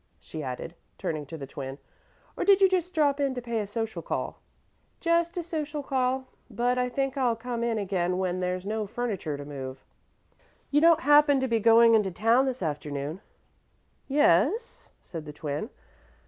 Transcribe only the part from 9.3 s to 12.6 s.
to move." "You don't happen to be going into town